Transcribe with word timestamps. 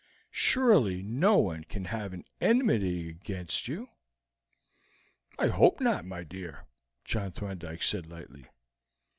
Surely 0.31 1.03
no 1.03 1.37
one 1.37 1.63
can 1.63 1.85
have 1.85 2.11
any 2.11 2.25
enmity 2.41 3.07
against 3.07 3.67
you." 3.67 3.87
"I 5.37 5.47
hope 5.49 5.79
not, 5.79 6.05
my 6.05 6.23
dear," 6.23 6.65
John 7.05 7.29
Thorndyke 7.33 7.83
said 7.83 8.07
lightly. 8.07 8.47